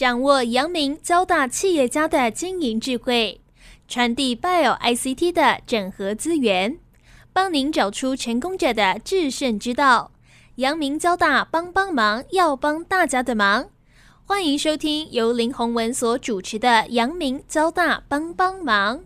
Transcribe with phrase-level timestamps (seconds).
[0.00, 3.38] 掌握阳明交大企业家的经营智慧，
[3.86, 6.78] 传递 Bio ICT 的整合资源，
[7.34, 10.12] 帮您找出成功者的制胜之道。
[10.54, 13.66] 阳明交大帮帮忙，要帮大家的忙。
[14.24, 18.96] 欢迎收听由林宏文所主持的《阳明交大帮帮忙》。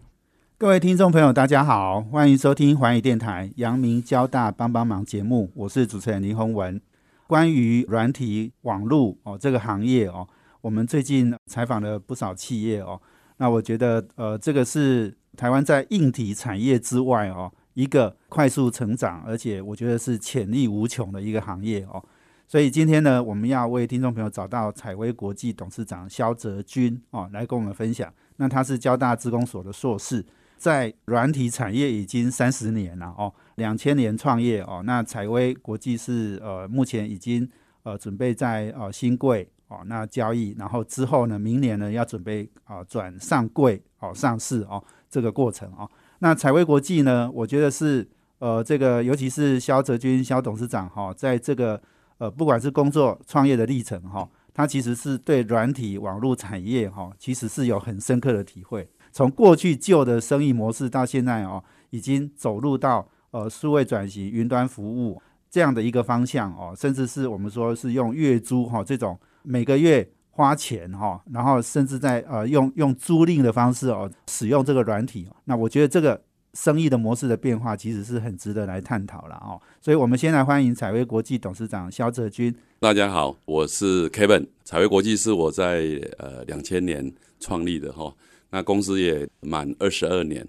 [0.57, 6.81] 各位听众朋友，大家好，欢迎收听环宇电台《阳明交大帮帮忙》节目，我是主持人林宏文。
[7.27, 10.29] 关于软体网络哦这个行业哦，
[10.65, 12.99] 我们最近采访了不少企业哦，
[13.37, 17.53] 那我觉得呃，这个是台湾在硬体产业之外哦。
[17.75, 22.03] 一个快速成长，而且我觉得是潜力无穷的一个行业哦。
[22.49, 28.11] 所以今天呢，我们要为听众朋友找到采薇国际董事长肖泽军哦，来跟我们分享。
[28.37, 30.25] 那他是交大资工所的硕士，
[30.57, 34.83] 在软体产业已经三十年了哦，两千年创业哦。
[34.87, 37.47] 那采薇国际是呃，目前已经
[37.83, 45.91] 呃准备在呃新贵哦那交易，然后之后呢，明年呢要准备啊转上柜哦上市哦这个过程哦。
[46.21, 47.31] 那彩威国际呢？
[47.35, 51.81] 我觉得是呃，这个尤其是肖泽军肖董事长哈，在这个
[52.19, 58.89] 呃，不管是工作创业的历程哈，他其实是对软体网络产业哈，其实是有很深刻的体会。
[59.13, 65.21] 从过去旧的生意模式到现在哦，已经走入到呃数位转型、云端服务
[65.51, 70.11] 这样的一个方向哦，甚至是我们说是用月租哈这种每个月。
[70.37, 76.21] 花钱哈，然后甚至在呃用用租赁的方式哦使用这个软体，那我觉得这个
[76.55, 79.63] 生意的模式的变化其实是很值得来探讨了哦。
[79.81, 82.53] 所以我们先来欢迎彩威国际董事长肖泽军。
[82.81, 84.49] 大家好，我是 Kevin。
[84.65, 85.85] 彩威国际是我在
[86.19, 88.13] 呃两千年创立的哈，
[88.51, 90.45] 那公司也满二十二年。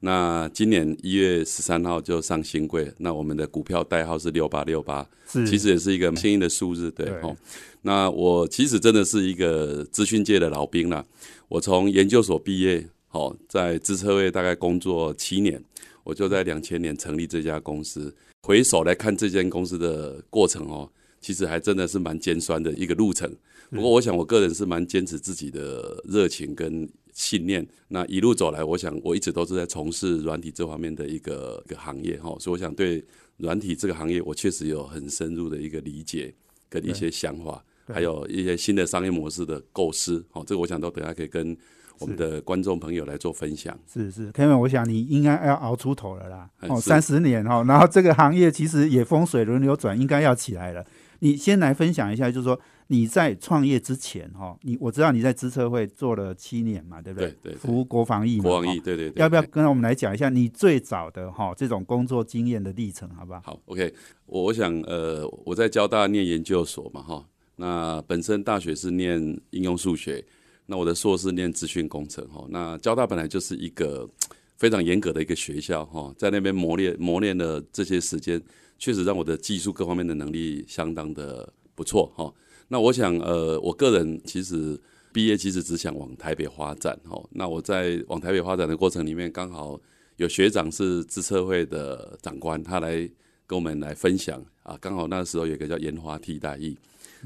[0.00, 7.36] 那今年一月十三号就上新贵，那我们的股票代号是六八六八，其实也是一个幸运的数字，对哦。
[7.82, 11.04] 那我其实真的是一个资讯界的老兵了，
[11.48, 15.60] 我从研究所毕业，好在资策会大概工作七年，
[16.04, 18.14] 我就在两千年成立这家公司。
[18.46, 20.88] 回首来看这间公司的过程哦，
[21.20, 23.28] 其实还真的是蛮尖酸的一个路程。
[23.70, 26.88] 不过我想我个人是蛮坚持自己的热情跟。
[27.18, 33.04] 信念，那一路走来，我想我一直都是在从事软体这方面的一个一个行业哈，所以我想对
[33.38, 36.32] 软体这个行业，我确实有很深入的一个理解
[36.68, 41.56] 跟一些想法，还有一些新的商业模式的构思，好，这个我想都等下可以跟
[41.98, 43.76] 我们的观众朋友来做分享。
[43.92, 50.86] 是是，Kevin，我想你应该要熬出头了啦，哦，三十年哈，然后这个行业其实也风水轮流转，应该要起来了。
[51.20, 52.58] 你先来分享一下，就是说。
[52.90, 57.28] 你在创业之前，哈，你我知道你在资策会做了七年嘛，对不对？
[57.42, 57.54] 对对。
[57.54, 59.12] 服务国防疫，国防疫，对对。
[59.16, 63.42] 要不要跟我们来讲一下你最早的哈这种工作经验的历程，好不好？
[63.44, 63.92] 好，OK。
[64.24, 67.22] 我我想，呃，我在交大念研究所嘛，哈，
[67.56, 70.24] 那本身大学是念应用数学，
[70.64, 74.08] 那我的硕士念资讯工程，哈，那交大本来就是一个
[74.56, 78.40] 非常严格的一个学校，哈，在那边磨练磨练了这些时间，
[78.78, 82.32] 确实让我的技术各方面的能力相当的不错，哈。
[82.68, 84.78] 那我想，呃，我个人其实
[85.12, 87.28] 毕业其实只想往台北发展，哦。
[87.32, 89.80] 那我在往台北发展的过程里面，刚好
[90.16, 93.08] 有学长是资策会的长官，他来
[93.46, 94.76] 跟我们来分享啊。
[94.80, 96.76] 刚好那时候有一个叫研发替代役，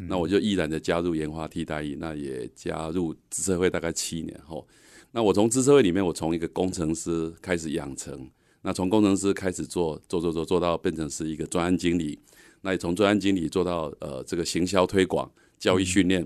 [0.09, 4.67] 那我就毅然的加入研发替代役，那也加入资策会大概七年后。
[5.11, 8.31] 那我从资策会里面，我从一个工程师开始养成，
[8.63, 12.19] 那从工程师开始做做做做做到变成是一个专案经理。
[12.65, 15.29] 那也从专案经理做到呃这个行销推广、
[15.59, 16.25] 教育训练。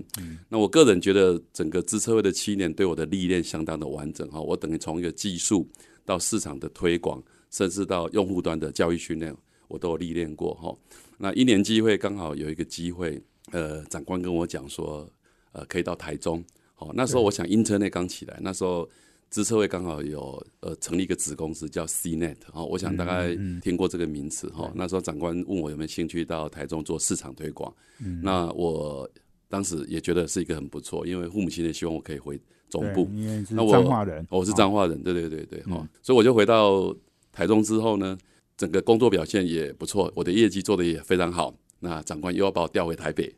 [0.49, 4.39] 那我个人觉得整个资策会的七年对我的历练相当的完整哈。
[4.39, 5.67] 我等于从一个技术
[6.05, 9.35] 到市场的推广，甚至到用户端的教育训练，
[9.67, 10.77] 我都有历练过哈。
[11.17, 13.19] 那一年机会刚好有一个机会，
[13.51, 15.09] 呃，长官跟我讲说，
[15.53, 16.45] 呃，可以到台中。
[16.75, 18.87] 好，那时候我想 Internet 刚起来，那时候。
[19.29, 24.71] 资策会刚好有呃成立一个子公司叫 CNET 哈，我想大概听过这个名词哈。
[24.73, 27.73] 那时候长官问我有没有兴趣到台中做市场推广，
[28.21, 29.09] 那我
[29.49, 33.09] 当时也觉得是一个很不错，因为父母亲也希望我可以回总部。
[33.49, 35.87] 那我彰化人，我是彰化人，对对对对哈。
[36.01, 36.95] 所以我就回到
[37.31, 38.17] 台中之后呢，
[38.55, 41.53] 整个工作表现也不错，我的业绩做的也非常好。
[41.79, 43.31] 那长官又要把我调回台北，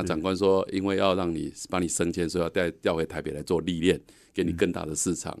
[0.00, 4.00] 那长官说因为要让你把你升迁，所以要带调回台北来做历练。
[4.34, 5.36] 给你更大的市场。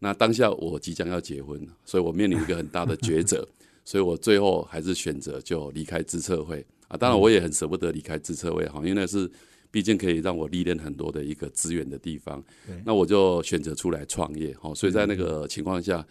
[0.00, 3.46] 那当下我即将要结婚，所以我面临一个很大的抉择，
[3.84, 6.96] 所以我最后还是选择就离开资策会啊。
[6.96, 9.30] 当然我也很舍不得离开资策会哈，因为那是
[9.70, 12.42] 毕竟可以让我历练很多的一个资源的地方。
[12.84, 14.74] 那我就选择出来创业哈。
[14.74, 16.04] 所以在那个情况下，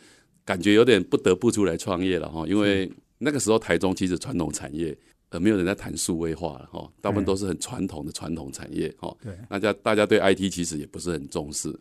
[0.46, 2.48] 感觉有点不得不出来创业了哈。
[2.48, 4.98] 因为那个时候台中其实传统产业
[5.30, 9.16] 呃没有人在谈数位化了哈，大部分都是很传统的传统产业哈。
[9.22, 11.74] 对，大家大家对 IT 其实也不是很重视。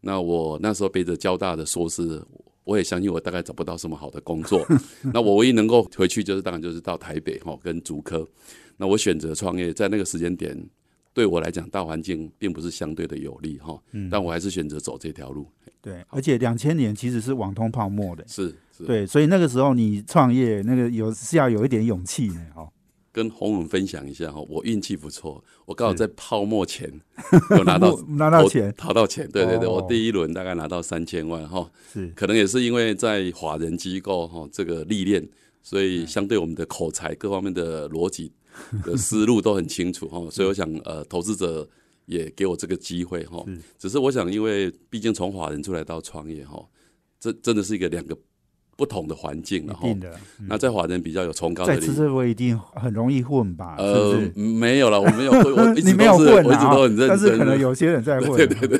[0.00, 2.22] 那我那时候背着交大的硕士，
[2.64, 4.66] 我也相信我大概找不到什么好的工作。
[5.12, 8.26] 那我唯一能够回去就是当然就是到台北哈跟竹科。
[8.76, 10.58] 那我选择创业，在那个时间点
[11.12, 13.78] 对我来讲大环境并不是相对的有利哈，
[14.10, 15.46] 但我还是选择走这条路。
[15.82, 22.70] 对，而且两千年其实是网通泡沫的，是是，对，所以那个时候你创业那个有是要有一点勇气的哦。
[23.12, 26.88] 跟洪文分享一下哈，我运气不错，我刚好在泡沫前
[27.56, 29.28] 有拿到拿到钱，淘到钱。
[29.30, 32.08] 对对对，我第一轮大概拿到三千万哈，是。
[32.14, 35.28] 可能也是因为在华人机构哈这个历练，
[35.62, 38.30] 所以相对我们的口才各方面的逻辑
[38.84, 41.68] 的思路都很清楚哈， 所以我想呃投资者
[42.06, 43.44] 也给我这个机会哈，
[43.78, 46.64] 只是我想因为毕竟从华人出来到创业哈，
[47.18, 48.16] 这真的是一个两个。
[48.80, 49.94] 不同的环境，然后
[50.48, 53.76] 那在华人比较有崇高的，在吃这位一定很容易混吧？
[53.76, 58.34] 呃，没有了，我没有混，我你没有混我一直都很认真，但是可能有些人在混。
[58.34, 58.78] 对对对，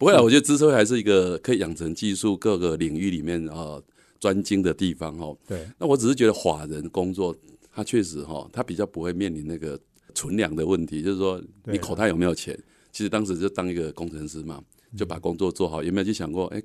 [0.00, 3.80] 不会啊，我觉得知识会还是一个可以养成技术各个领域里面啊
[4.18, 5.38] 专精的地方哦。
[5.46, 7.32] 对，那我只是觉得华人工作，
[7.72, 9.78] 他确实哈，他比较不会面临那个
[10.12, 12.58] 存粮的问题，就是说你口袋有没有钱？
[12.90, 14.60] 其实当时就当一个工程师嘛，
[14.96, 16.46] 就把工作做好，有没有去想过？
[16.46, 16.60] 哎。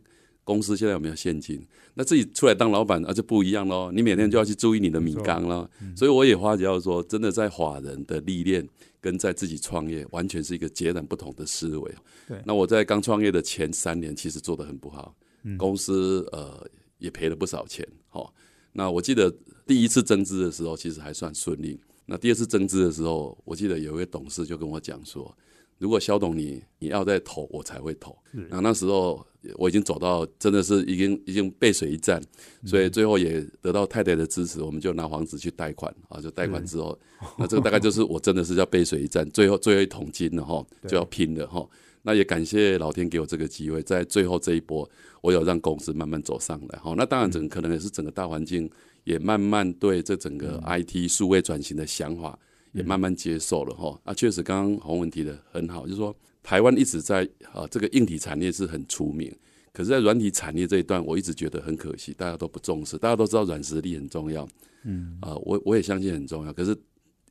[0.50, 1.63] 公司现在有没有现金？
[1.94, 3.92] 那自己出来当老板啊，就不一样喽。
[3.92, 5.69] 你每天就要去注意你的米缸了。
[5.96, 8.68] 所以我也发觉说，真的在华人的历练
[9.00, 11.94] 跟在自己创业，完全是一个截然不同的思维。
[12.28, 12.42] 对。
[12.44, 15.13] 那我在刚创业的前三年，其实做的很不好，
[15.56, 16.66] 公司呃
[16.98, 17.88] 也赔了不少钱。
[18.07, 18.34] 好，
[18.74, 19.31] 那我记得
[19.68, 21.80] 第一次增资的时候，其实还算顺利。
[22.07, 25.31] 那第二次增资的时候，我记得有一位董事就跟我讲说。
[25.79, 28.15] 如果肖董你你要再投，我才会投。
[28.31, 32.21] 然后那时候我已经走到真的是已经已经背水一战，
[32.65, 36.99] 所以最后也得到太太的支持，我们就拿房子去贷款啊，就贷款之后，
[37.37, 41.67] 那这个大概就是我真的是要背水一战， 最后最后一桶金了哈，就要拼了哈。
[42.01, 44.89] 那也感谢老天给我这个机会，在最后这一波，
[45.21, 46.93] 我有让公司慢慢走上来哈。
[46.95, 48.69] 那当然整可能也是整个大环境
[49.03, 52.37] 也慢慢对这整个 IT 数位转型的想法。
[52.71, 59.33] 也慢慢接受了哈啊，确实，刚刚洪文提的很好，就是说台湾一直在啊这个硬体产业是很出名，
[59.74, 62.98] 可是，在软体产业这一段，我一直觉得很可惜，大家都不重视。
[62.98, 64.48] 大家都知道软实力很重要，
[64.83, 66.54] 嗯啊，我我也相信很重要。
[66.54, 66.77] 可是，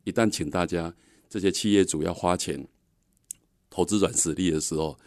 [0.03, 0.93] 一旦请大家
[1.29, 2.67] 这些企业主要花钱
[3.69, 4.97] 投资软实力的时候，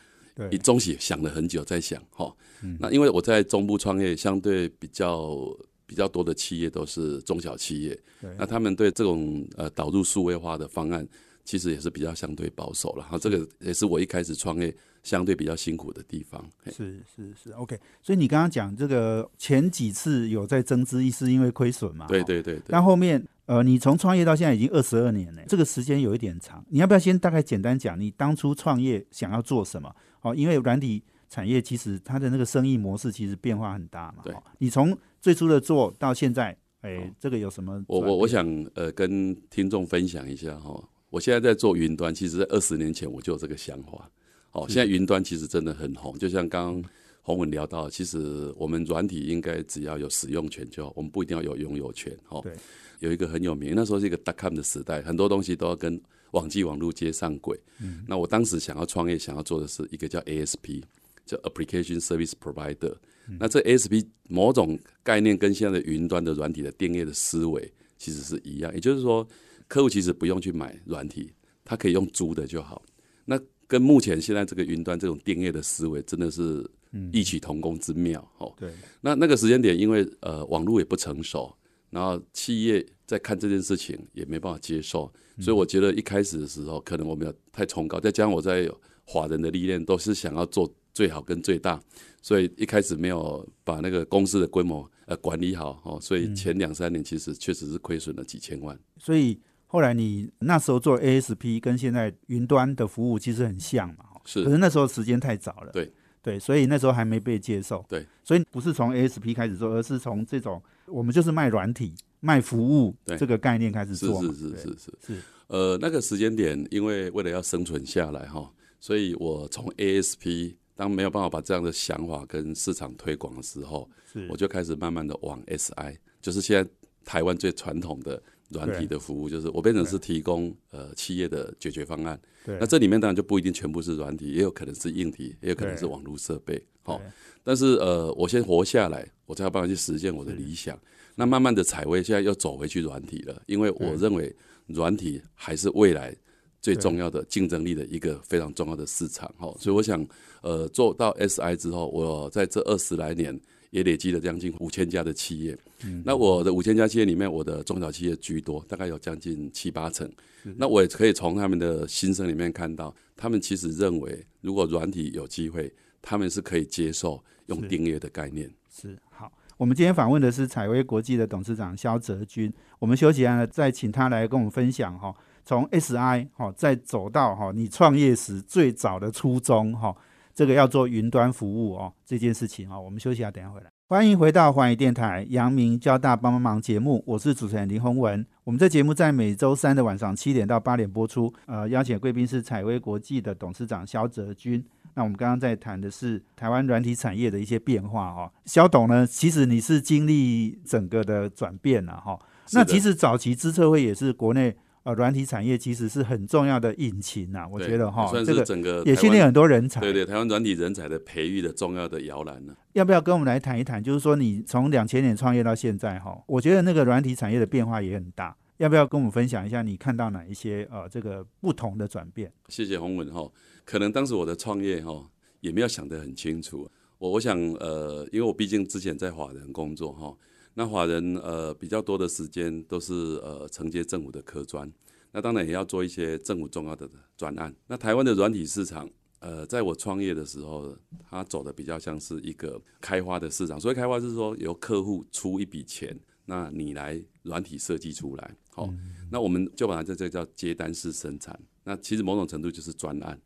[0.50, 2.35] 你中企想了很久在想哈，
[2.81, 5.46] 那因为我在中部创业，相对比较。
[5.92, 7.98] 比较多的企业都是中小企业，
[8.38, 11.06] 那他们对这种呃导入数位化的方案，
[11.44, 13.04] 其实也是比较相对保守了。
[13.04, 16.42] 哈，这个也是我一开始创业相对比较辛苦的地方。
[16.64, 17.78] 是是是，OK。
[18.00, 22.06] 所以你刚刚讲这个前几次有在增资，是因为亏损嘛？
[22.06, 22.58] 对对对。
[22.66, 26.64] 但后面呃，你从创业到现在已经二十二年了，这个时间有一点长。
[26.70, 29.94] 你要不要先大概简单讲你当初创业想要做什么？
[30.22, 34.22] 哦，因为软体产业其实它的那个生意模式其实变化很大嘛。
[34.22, 37.82] 对，你从最初的做到现在，哎，这个有什么？
[37.86, 44.10] 我我我想呃跟听众分享一下哈，我现在在做云端，其实在二十年前我就有这个想法。
[44.50, 46.90] 哦，现在云端其实真的很红，就像刚刚
[47.22, 52.12] 洪文聊到，其实我们软体应该只要有使用权就好，我们不一定要有拥有权。
[52.28, 52.52] 哦，对，
[52.98, 55.98] 有一个很有名，那时候是一个 dotcom 的时代，很多东西都要跟
[56.32, 57.56] 网际网络接上轨。
[57.80, 60.82] 嗯，那我当时想要创业，想要做的是一个叫 ASP，
[61.25, 62.97] 叫 Application Service Provider。
[63.38, 69.26] 那这 ASP 某种概念跟现在的云端的软体的定业的思维其实是一样，也就是说，
[69.69, 71.33] 客户其实不用去买软体，
[71.64, 72.83] 他可以用租的就好。
[73.25, 76.69] 那跟目前现在这个云端这种定业的思维真的是
[77.12, 78.52] 异曲同工之妙哦。
[78.59, 78.71] 对。
[79.00, 81.55] 那那个时间点，因为呃网络也不成熟，
[81.91, 85.11] 然后企业在看这件事情也没办法接受，
[85.41, 88.69] 所以我觉得一开始的时候可能我们要太崇高，再加上我在
[89.05, 91.80] 华人的历练都是想要做最好跟最大。
[92.25, 98.78] 所以一开始没有把那个公司的规模呃管理好哦，所以前两三年其实确实是亏损了几千万。
[98.96, 104.44] 所以后来你那时候做 ASP 跟现在云端的服务其实很像嘛，是。
[104.44, 108.06] 可是那时候时间太早了，对对，所以那时候还没被接受，对。
[108.22, 115.22] 所以不是从 ASP 开始做，而是从这种我们就是卖软体、卖服务这个概念开始做，是是是是是是。
[115.49, 120.54] 呃，那个时间点，因为为了要生存下来哈，所以我从 ASP。
[120.75, 123.88] 当没有办法把这样的想法跟市场推广的时候，
[124.29, 126.71] 我就开始慢慢的往 SI，就是现在
[127.05, 132.21] 台湾最传统的软体的服务，就是我变成是提供呃企业的解决方案。
[132.45, 132.57] 对。
[132.61, 136.62] 那这里面当然就不一定全部是软体，也有可能是硬体，也有可能是网络设备。
[136.83, 137.07] 好对，
[137.45, 140.79] 但是呃，我先活下来，我才有办法去实现我的理想。
[141.14, 144.35] 那慢慢的采薇现在又走回去软体了，因为我认为
[144.67, 146.17] 软体还是未来
[146.61, 149.33] 最重要的竞争力的一个非常重要的市场。
[149.38, 150.05] 哈，所以我想
[150.42, 155.56] 呃做到 SI 之后，我在这二十来年也累积了将近五千家的企业。
[155.84, 160.08] 嗯那我的五千家企业里面，我的中小企业居多，大概有将近七八成。
[160.56, 168.50] 那我也可以从他们的心声里面看到，他们其实认为，如果软体有机会，他们是可以接受用是订阅的概念。
[168.70, 169.32] 是好。
[169.56, 172.52] 我们今天访问的是采薇国际的董事长肖泽军。
[172.80, 179.96] 我们休息完了，再请他来跟我们分享哈，从 SI 哈，再走到哈你创业时最早的初衷哈，
[180.34, 182.80] 这个要做云端服务哦这件事情哦。
[182.80, 183.66] 我们休息一下，等一下回来。
[183.88, 188.24] 欢迎回到环宇电台阳明交大帮帮忙节目，我是主持人林宏文。
[188.44, 191.32] 我们这节目在每周三的晚上七点到八点播出。
[191.44, 194.64] 呃，邀请贵宾是采薇国际的董事长肖泽军。
[194.94, 198.30] 那我们刚刚在谈的是台湾软体产业的一些变化哦。
[198.46, 202.18] 肖董呢，其实你是经历整个的转变了哈。
[202.52, 209.80] 那其实早期资策会也是国内呃软体产业其实是很重要的引擎呐，我对觉得哈，算这个是整个也训练很多人才。
[209.80, 212.54] 对对，台湾软体人才的培育的重要的摇篮呢。
[212.72, 213.82] 要不要跟我们来谈一谈？
[213.82, 218.36] 就是说你从两千年创业到现在哈，我觉得那个软体产业的变化也很大。
[218.58, 222.32] 要不要跟我们分享一下你看到哪一些呃这个不同的转变？
[222.48, 223.28] 谢谢洪文哈。
[223.64, 225.04] 可能当时我的创业哈
[225.40, 226.68] 也没有想得很清楚。
[226.98, 230.14] 我我想呃，因为我毕竟之前在华人工作哈，
[230.54, 234.71] 那华人呃比较多的时间都是呃承接政府的科专，
[235.12, 237.54] 那当然也要做一些政府重要的专案。
[237.66, 238.88] 那台湾的软体市场。
[239.25, 240.76] 呃，在我创业的时候，
[241.09, 243.61] 它走的比较像是一个开发的市场。
[243.61, 248.68] 所以开发，是说由客户出一笔钱，那你来软体设计出来，好、
[249.12, 251.40] 那我们就把它这这叫接单式生产。
[251.62, 253.16] 那其实某种程度就是专案。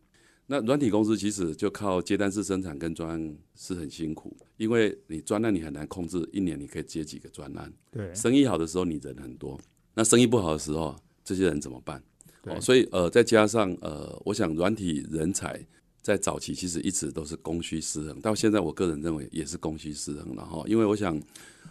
[0.46, 7.72] 那软体公司其实就靠接单式生产跟专案是很辛苦，因为你专案你很难控制，一年你可以接几个专案。
[7.90, 9.60] 对，生意好的时候你人很多，
[9.94, 12.00] 那生意不好的时候，这些人怎么办？
[12.42, 15.60] 对哦，所以呃，再加上呃，我想软体人才
[16.00, 20.62] 在早期其实一直都是供需失衡，到现在我个人认为也是供需失衡了哈。
[20.68, 21.20] 因为我想，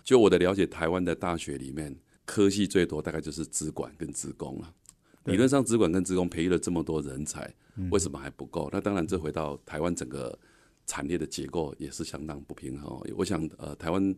[0.03, 4.69] 就我的了解，台湾的大学里面科系最多大概就是资管跟资工了。
[4.69, 4.84] 对
[5.25, 7.53] 理论上，资管跟职工培育了这么多人才，
[7.89, 8.69] 为什么还不够？
[8.71, 10.37] 那当然，这回到台湾整个
[10.85, 13.07] 产业的结构也是相当不平衡哦。
[13.15, 14.15] 我想，呃，台湾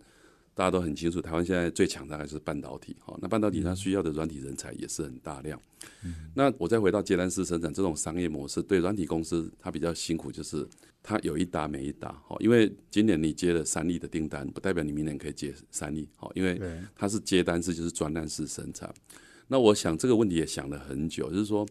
[0.54, 3.18] 大家都很清楚，台湾现在最强大概是半导体哈。
[3.22, 5.60] 那半导体它需要的软体人才也是很大量。
[6.34, 10.68] 那我再回到接单式生产这种商业模式，对软体公司它比较辛苦，就是
[11.02, 12.36] 它有一打没一打哈。
[12.40, 16.60] 因为今年你接了三例的订单，不代表你明年可以接三例哈，因为，
[16.96, 18.94] 它是接单式，就是专单式生产。
[19.48, 21.66] 那我想这个问题也想了很久，就是说，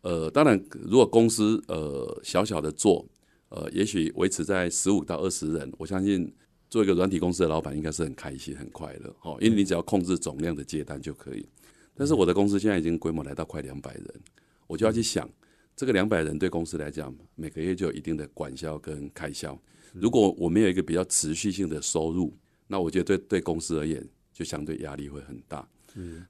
[0.00, 3.06] 呃，当然如果公司呃小小的做，
[3.48, 6.32] 呃，也许维持在十五到二十人，我相信
[6.68, 11.46] 做一个软体公司的老板应该是很开心、很快乐哦，因为你只要控制总量的接单就可以。
[11.94, 14.20] 但是我的公司现在已经规模来到快两百人，
[14.66, 15.28] 我就要去想，
[15.76, 19.56] 这个两百人对公司来讲，每个月就有一定的管销跟开销。
[19.92, 22.34] 如果我没有一个比较持续性的收入，
[22.66, 24.02] 那我觉得对对公司而言，
[24.32, 25.68] 就相对压力会很大。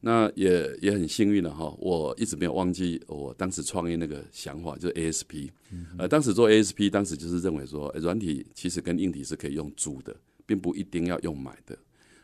[0.00, 5.50] 那也也很幸运了哈，我一直没有忘记我当时创业那个想法，就是 ASP。
[5.99, 10.14] 呃，当时做 ASP，当时就是认为说，呃软体其实跟硬体是可以用租的，
[10.45, 11.76] 并不一定要用买的。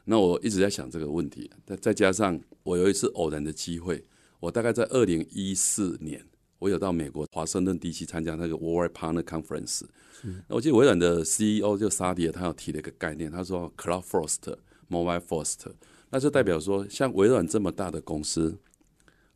[0.05, 4.03] 那我一直在想这个问题，再再加上我有一次偶然的机会，
[4.41, 6.25] 我大概在二零一四年，
[6.59, 9.83] 我有到美国华盛顿地区参加那个 World Partner Conference。
[10.49, 14.57] 那我记得微软的 CEO 就沙迪尔，他有提了一个概念，他说 Cloud First、
[14.91, 15.59] Mobile First，
[16.11, 18.57] 那就代表说，像微软这么大的公司，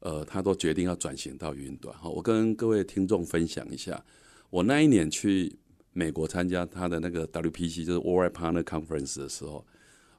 [0.00, 1.96] 呃，他都决定要转型到云端。
[1.98, 4.04] 哈，我跟各位听众分享一下，
[4.50, 5.56] 我那一年去
[5.92, 9.66] 美国参加他的那个 WPC，就是 World Partner Conference 的时候，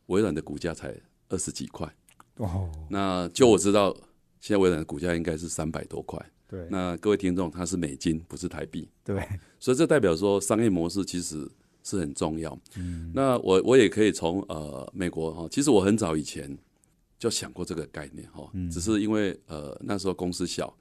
[0.07, 0.95] 微软的股价才
[1.29, 1.91] 二十几块。
[2.37, 3.95] 哦，那就我知道，
[4.39, 6.23] 现在微软的股价应该是三百多块。
[6.47, 9.27] 对，那各位听众，它是美金，不是台币，对，
[9.59, 11.49] 所以这代表说商业模式其实
[11.83, 12.57] 是很重要。
[12.77, 16.57] 嗯，那我我也可以从呃美国哈，其实我很早以前
[17.19, 20.75] 就想过这个概念哈，只是因为呃那时候公司小，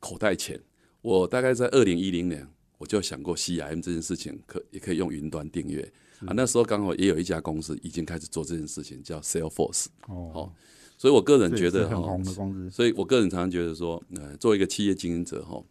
[0.00, 0.60] 口袋浅，
[1.02, 2.46] 我大概在二零一零年
[2.78, 5.92] 我就想过 CIM 这件事情可也可以用云端订阅。
[6.20, 9.86] 啊，那时候刚好也有一家公司已经开始做这件事情，叫 Salesforce。
[10.08, 10.30] 哦。
[10.32, 10.54] 好，
[10.96, 12.18] 所以我个人觉得哈
[12.70, 15.62] 所以我个人常常觉得说，呃，作为一个企业经营者哈，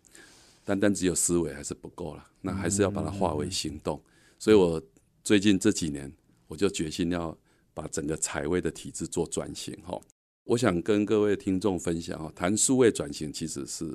[0.64, 4.00] 单单只有思维还是不够了，那还是要把它化为行动。
[4.38, 4.82] 所以我
[5.24, 6.12] 最近这几年，
[6.48, 7.38] 我就决心要
[7.74, 10.00] 把整个财位的体制做转型哈。
[10.44, 13.86] 我想跟各位听众分享啊，谈数位转型其实是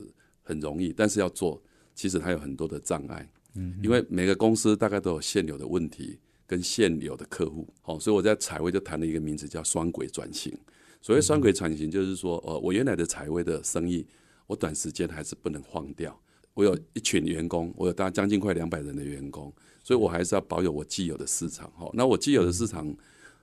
[0.43, 1.63] 很容易，但是要做，
[1.95, 3.31] 其实它有很多的障碍。
[3.55, 10.53] 嗯，因为每个公司大概都有现有的问题跟现有的客户，好，所以我在财位就谈了一个名字叫双轨转型。
[11.01, 14.07] 所谓双轨转型，就是说，呃，我原来的财位的生意，
[14.47, 16.21] 我短时间还是不能放掉。
[16.55, 19.53] 我有一群员工，我有大概将近快两百人的员工，
[19.83, 21.71] 所以我还是要保有我既有的市场。
[21.73, 22.95] 哈，那我既有的市场，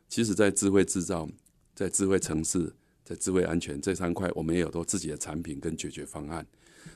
[0.07, 1.27] 其实在智慧制造、
[1.75, 6.45] 在智慧城市、在智慧安全这三块，我们也有都自己的产品跟解决方案。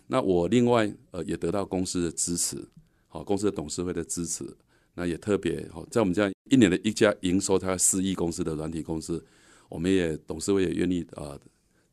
[0.07, 2.65] 那我另外呃也得到公司的支持。
[3.07, 4.45] 好，公司的董事会的支持，
[4.93, 9.21] 那也特别好，在我们这样一年的一家营收它四亿公司的软体公司，
[9.67, 11.37] 我们也董事会也愿意啊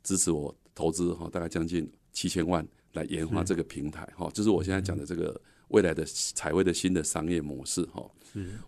[0.04, 8.04] 支持我投资哈，大概将近七千万来研发这个平台哈，就是我现在讲的这个未来的彩位的新的商业模式哈。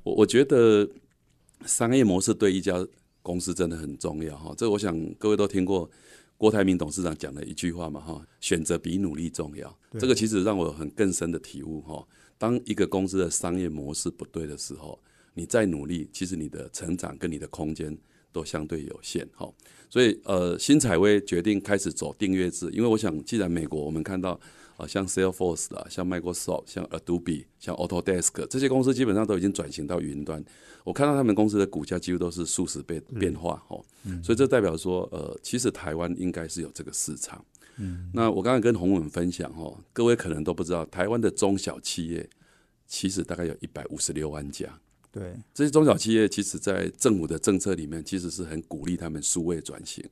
[0.03, 0.89] 我我觉得
[1.67, 2.87] 商业模式对一家
[3.23, 5.89] 公司真的很重要哈，这我想各位都听过
[6.39, 9.79] 郭台铭董事长讲的一句话嘛哈，选择比努力重要。
[9.99, 12.07] 这个其实让我很更深的体悟哈。
[12.39, 14.99] 当一个公司的商业模式不对的时候，
[15.35, 17.95] 你再努力，其实你的成长跟你的空间
[18.33, 19.29] 都相对有限。
[19.35, 19.53] 哈，
[19.91, 24.41] 所以呃，新彩薇决定开始走订阅制，因为我想，既然美国我们看到
[24.81, 30.43] 啊，像 Salesforce 啊，像 Microsoft、像 Adobe、像 Autodesk 这些公司基本上都已经转型到云端，
[30.85, 33.63] 我看到他们公司的股价几乎都是数十倍变化。
[33.69, 33.85] 哦，
[34.23, 37.45] 所以这代表说，呃，其实台湾应该是有这个市场。
[37.77, 42.29] 嗯那我刚才跟洪文分享哈，各位可能都不知道，台湾的中小企业
[42.87, 44.67] 其实大概有一百五十六万家。
[45.13, 50.05] 对，这些中小企业其实，在政府的政策里面，其实是很鼓励他们数位转型。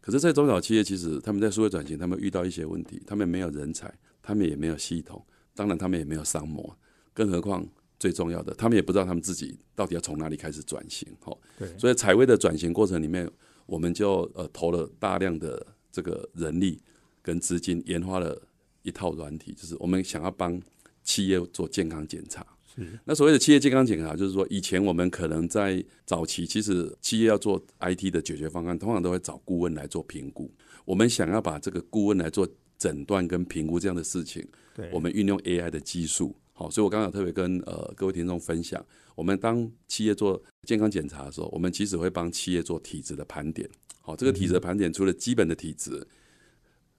[0.00, 3.92] 可是，在中小企业，其实他们在数位转型，他们遇到一些问题，他们没有人才，
[4.30, 6.76] 他们也没有系统，当然他们也没有商模，
[7.12, 7.66] 更何况
[7.98, 11.08] 最重要的，他们也不知道他们自己到底要从哪里开始转型。
[11.20, 13.30] 哈，对，所以采薇的转型过程里面，
[13.66, 16.80] 我们就呃投了大量的这个人力。
[17.22, 18.40] 跟资金研发了
[18.82, 20.58] 一套软体，就是我们想要帮
[21.04, 22.44] 企业做健康检查。
[22.74, 30.50] 是那所谓的企业健康检查，就是说以前我们可能在早期，其实企业要做 IT 的解决方案，通常都会找顾问来做评估。
[30.86, 32.48] 我们想要把这个顾问来做
[32.80, 34.44] 诊断跟评估这样的事情，
[34.74, 36.34] 对，我们运用 AI 的技术。
[36.52, 38.84] 好，所以我刚刚特别跟呃各位听众分享，
[39.14, 43.68] 我们当企业做健康检查的时候，我们其实会帮企业做体质的盘点。
[44.00, 46.04] 好，这个体质的盘点除了基本的体质。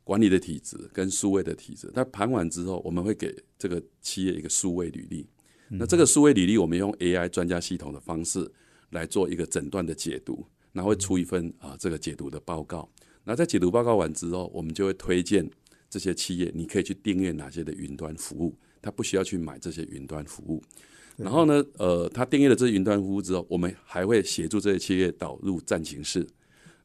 [0.04, 5.28] 管理的体质跟数位的体质，那盘完之后，我们会给这个企业一个数位履历。
[5.70, 8.52] 那这个数位履历，我们用 AI 专家系统的方式
[8.89, 12.89] 来做一个诊断的解读，然后会出一份啊这个解读的报告。
[13.24, 15.48] 那在解读报告完之后，我们就会推荐
[15.92, 20.64] 这些企业，你可以去订阅哪些的云端服务，他不需要去买这些云端服务。
[21.18, 26.26] 然后呢，呃，他订阅了这些云端服务之后，我们还会协助这些企业导入战情室。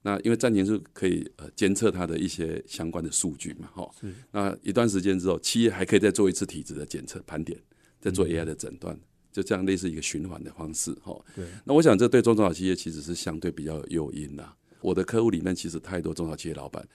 [0.03, 3.91] 那因为暂停是可以呃监测它的一些相关的数据嘛，哈。
[4.33, 7.59] 那一段时间之后，企业还可以再做一次体质的检测盘点，
[8.01, 8.99] 再做 AI 的诊断，
[9.33, 11.17] 就这样类似一个循环的方式，哈。
[11.35, 11.47] 对。
[11.65, 14.47] 那我想这对中小企业其实是相对比较有诱因的。
[14.81, 16.87] 我的客户里面其实太多中小企业老板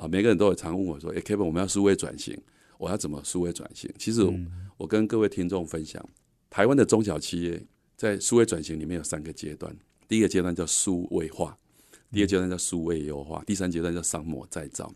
[0.00, 2.34] 啊，每个人都有常问我说：“哎，Kevin，我们要数位转型，
[2.78, 4.22] 我要怎么数位转型？”其实
[4.78, 6.02] 我跟各位听众分享，
[6.48, 7.62] 台湾的中小企业
[7.96, 9.76] 在数位转型里面有三个阶段，
[10.08, 11.54] 第一个阶段叫数位化。
[12.12, 14.90] 第二阶段叫数位优化，第三阶段叫商模再造。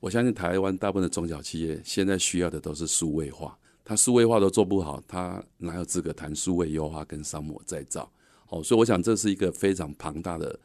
[0.00, 8.12] 我相信台湾大部分的中小企业现在需要的都是数位化，它数位化都做不好，它哪有资格谈数位优化跟商模再造？
[8.48, 10.58] 哦，所以我想这是一个非常庞大的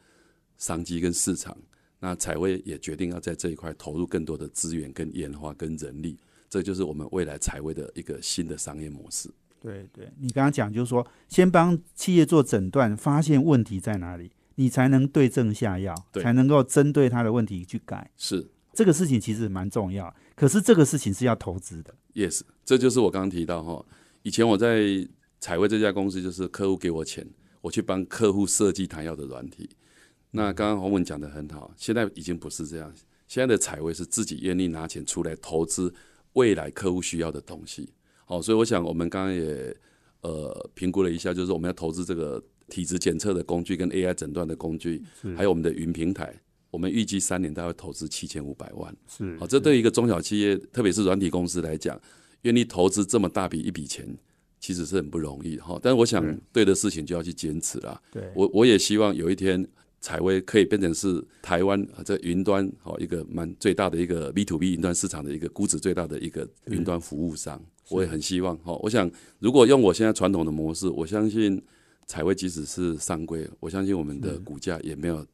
[0.58, 1.56] 商机跟市场。
[2.00, 9.30] 那彩薇也决定要在这一块投入更多的资源跟研发跟人力，这就是我们未来彩薇的一个新的商业模式。
[9.60, 14.32] 对对，你刚刚讲就是说，先帮企业做诊断，发现问题在哪里。
[14.56, 18.10] 你才能对症下药，才能够针对他的问题去改。
[18.18, 21.94] 是这个事情其实蛮重要，可是这个事情是要投资的。
[22.12, 23.82] Yes，这就是我刚刚提到哈，
[24.22, 25.08] 以前我在
[25.38, 27.26] 彩薇这家公司，就是客户给我钱，
[27.62, 29.70] 我去帮客户设计他要的软体。
[30.30, 32.92] 那刚刚洪文讲的很好，现在已经不是这样，
[33.28, 35.92] 现在的采薇是自己愿意拿钱出来投资
[36.34, 37.88] 未来客户需要的东西。
[38.24, 39.76] 好，所以我想我们刚刚也
[40.22, 42.42] 呃评估了一下，就是我们要投资这个。
[42.70, 45.02] 体质检测的工具跟 AI 诊断的工具，
[45.36, 46.32] 还有我们的云平台，
[46.70, 48.96] 我们预计三年大概投资七千五百万。
[49.08, 52.00] 是，好，这对一个中小企业，特别是软体公司来讲，
[52.42, 54.06] 愿意投资这么大笔一笔钱，
[54.60, 55.80] 其实是很不容易哈。
[55.82, 58.00] 但是我想，对的事情就要去坚持啦。
[58.12, 59.66] 对，我我也希望有一天，
[60.00, 67.60] 彩威可以变成是台湾啊这云端好一个蛮最大的一个 B to B 云端市场的一个估值最大的一个云端服务商。
[67.90, 68.72] 我也很希望哈。
[68.82, 71.62] 我想，如果用我现在传统的模式，我相信。
[72.06, 75.24] 采薇即使是上柜，我相信我们的股价也没有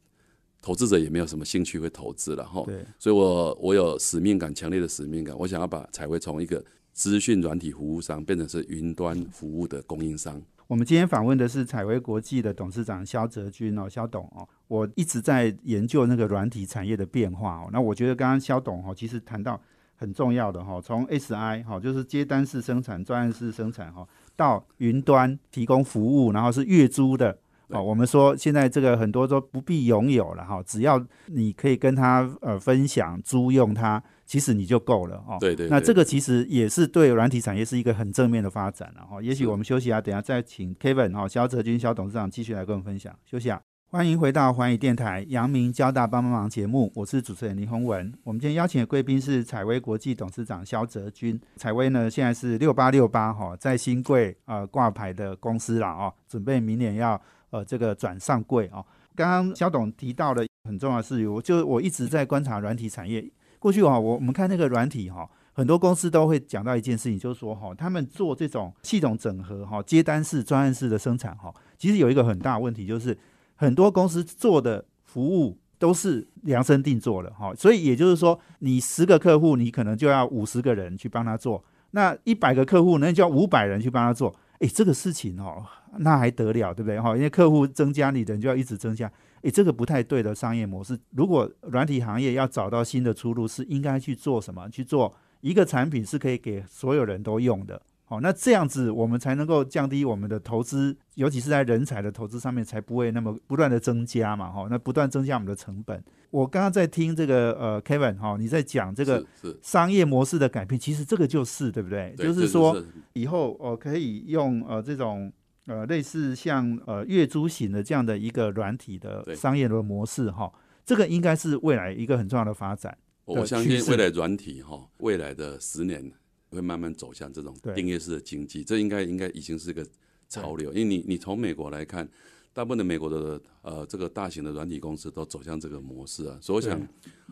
[0.61, 2.61] 投资者也没有什么兴趣会投资了哈。
[2.67, 10.39] 对，所以我我有使命感，强烈的使命感，我想要把采薇从一个资讯软体服务商变成是云端服务的供应商。
[10.67, 17.69] 我们今天访问的是采薇国际的董事长肖泽军哦，肖董哦，我一直在研究那个软体产业的变化哦。
[17.71, 19.59] 那我觉得刚刚肖董哦，其实谈到
[19.95, 27.37] 很重要的哈，从 SI 哈，就是接单式生产、专案式生产哈，到云端提供服务，然后是月租的。
[27.69, 35.35] 哦，我们说现在这个很多都不必拥有了哈，只要你可以跟他呃分享租用它，其实你就够了哦。
[35.37, 35.67] 对对。
[35.67, 39.21] 那这个其实也是对软体产业是一个很正面的发展了哈。
[39.21, 43.13] 也许我们休息啊，等下再请 Kevin 哈肖泽军肖董事长继续来跟我们分享。
[43.25, 48.13] 休息啊，欢迎回到环宇电台阳明交大帮帮忙节目，我是主持人林宏文。
[48.25, 51.39] 我们今天邀请的贵宾是采薇国际董事长肖泽军。
[51.55, 57.19] 采薇呢现在是六八六八哈在新贵呃挂牌的公司了哦，准备明年要。
[57.49, 58.85] 呃，这个转上柜哦。
[59.15, 63.25] 刚刚肖董提到的很重要的是，我就我一直在观察软体产业。
[63.57, 73.17] 过去哈，我我们看那个软体哈，很多公司都会讲到一件事情，就是说哈，他们做这种系统整合哈、接单式、专案式的生产哈，其实有一个很大问题，就是
[73.57, 77.53] 很多公司做的服务都是量身定做的哈。
[77.53, 84.33] 所以也就是说，你十个客户，你可能就要五十个人去帮他做；那一百个客户，那就要五百人去帮他做。
[84.59, 85.63] 哎，这个事情哦，
[85.97, 86.99] 那还得了，对不对？
[86.99, 89.11] 哈，因为客户增加，你人就要一直增加。
[89.43, 90.97] 哎，这个不太对的商业模式。
[91.11, 94.67] 如果软体行业要找到新的出路，是应该去做什么？
[94.69, 97.79] 去做一个产品是可以给所有人都用的。
[98.09, 104.49] 好，那这样子我们才能够降低我们的投资，尤其是在人才的投资上面，才不会那么不断的增加嘛。
[104.49, 106.01] 哈，那不断增加我们的成本。
[106.29, 109.25] 我刚刚在听这个呃，Kevin 哈，你在讲这个
[109.61, 112.15] 商业模式的改变，其实这个就是对不对？
[112.17, 115.29] 就是说以后哦可以用呃这种
[115.65, 120.49] 呃类似像呃月租型的这样的一个软体的商业的模式哈，
[120.85, 122.97] 这个应该是未来一个很重要的发展。
[123.25, 126.13] 我相信未来软体哈，未来的十年。
[126.49, 129.85] 会慢慢走向这种订阅式的经济，这应该应该已经是一个
[130.29, 130.71] 潮流。
[130.73, 132.07] 因为你你从美国来看，
[132.53, 136.37] 大部分的美国的呃这个大型的软体公司都走向这个模式啊。
[136.41, 136.87] 所以我想，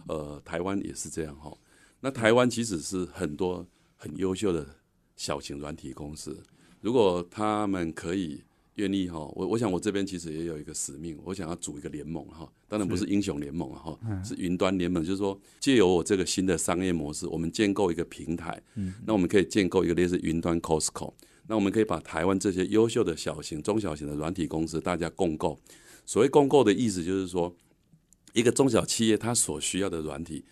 [0.07, 1.55] 呃，台湾也是这样哈。
[1.99, 3.65] 那台湾其实是很多
[3.97, 4.65] 很优秀的
[5.15, 6.41] 小型软体公司，
[6.81, 8.43] 如果他们可以。
[8.75, 18.61] 愿意哈，我我想我这边其实也有一个使命，我想要组一个联盟哈，当然不是英雄联盟哈，是云端联盟，就是说借由我这个新的商业模式，我们建构一个平台，
[19.05, 21.13] 那我们可以建构一个类似云端 Costco，
[21.47, 25.57] 那我们可以把台湾这些优秀的小型、中小型的软体公司大家共构。
[26.05, 27.55] 所谓共构的意思就是说，
[28.33, 30.43] 一个中小企业它所需要的软体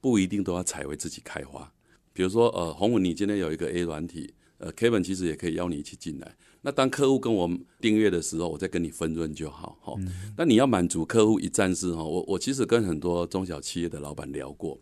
[0.00, 1.72] 不一定都要采为自己开发，
[2.12, 4.34] 比如说呃，洪文，你今天有一个 A 软体。
[4.58, 6.36] 呃，Kevin 其实也可以邀你一起进来。
[6.64, 9.76] 那当客户跟我订阅的时候，我再跟你分润就好。
[9.82, 9.94] 哈，
[10.36, 12.02] 那你要满足客户一站式哈。
[12.02, 14.78] 我我其实跟很多中小企业的老板聊过，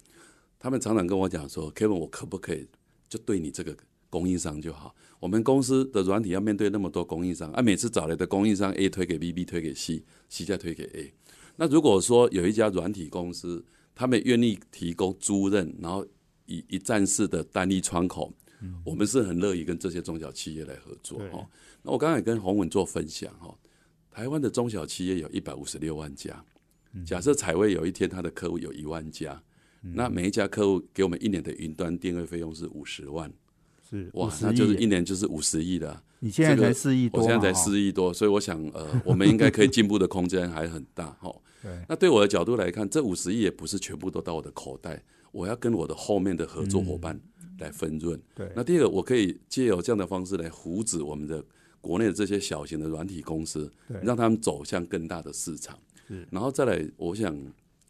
[0.59, 2.69] 他们常常跟我讲说，Kevin，我可不可以
[3.09, 3.75] 就对你这个
[4.11, 4.95] 供应商就好？
[5.19, 11.13] 我们公司的软体要面对那么多供应商，啊，每次找来的供应商 A 推给 B，B 推给 C，C 再推给 A。
[11.57, 13.65] 那如果说有一家软体公司，
[13.95, 16.07] 他们愿意提供租赁，然后
[16.45, 18.31] 以一站式的单一窗口。
[18.85, 21.49] 我们是很乐意跟这些中小企业来合作哈。
[21.83, 23.55] 那我刚才跟洪文做分享哈，
[24.11, 26.45] 台湾的中小企业有一百五十六万家。
[27.07, 29.41] 假设彩威有一天他的客户有一万家，
[29.81, 33.33] 那每一家客户给我们一年的云端定位费用是五十万，
[33.89, 36.03] 是哇，那就是一年就是五十亿的。
[36.19, 41.35] 你现在才四亿多，我现在才四亿多，所以我想呃，我们应该可以进步的空间还很大哈。
[41.89, 47.19] 那对我的角度来看，这五十亿也不是全部都到我的口袋，我要跟我的后面的合作伙伴。
[47.61, 48.19] 来分润。
[48.35, 51.45] 对，那第二个，我可以借由这样的方式来扶植我们的
[51.81, 53.71] 国内的这些小型的软体公司，
[54.03, 55.79] 让他们走向更大的市场。
[56.31, 57.37] 然后再来，我想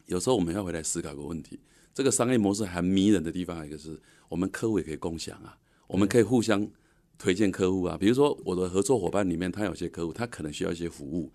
[0.07, 1.59] 有时候我们要回来思考一个问题：
[1.95, 3.99] 这个商业模式很迷人的地方，一个是
[4.29, 6.67] 我们客户也可以共享啊，我们可以互相
[7.19, 7.97] 推荐客户啊。
[7.99, 11.33] 比如说，我的合作伙伴里面，他有些客户，他可能需要一些服务。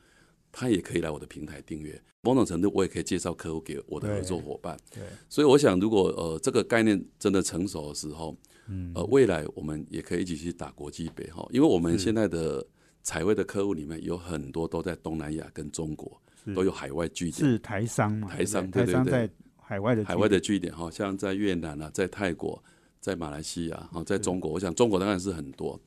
[0.57, 4.79] 他也可以来我的平台订阅，某种程度我也可以介绍客户给我的合作伙伴。
[4.89, 8.33] 对，所以我想，如果呃这个概念真的成熟的时候，
[8.67, 12.65] 嗯，呃，未来我们也可以一起去打国际杯哈，因为我们现在的
[13.03, 16.21] 彩绘的客户里面有很多都在东南亚跟中国
[16.55, 18.27] 都有海外据点，是台商嘛？
[18.27, 22.63] 台商，台商在海外的海外的据点哈，像在越南啊，在泰国，
[22.99, 25.79] 在马来西亚哈，在中国，我想中国当然是很多。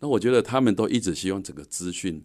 [0.00, 2.22] 那我觉得他们都一直希望整个资讯。